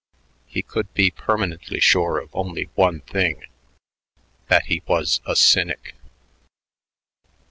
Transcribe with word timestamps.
He 0.47 0.63
could 0.63 0.91
be 0.95 1.11
permanently 1.11 1.79
sure 1.79 2.17
of 2.17 2.31
only 2.35 2.71
one 2.73 3.01
thing, 3.01 3.43
that 4.47 4.65
he 4.65 4.81
was 4.87 5.21
a 5.27 5.35
cynic. 5.35 5.93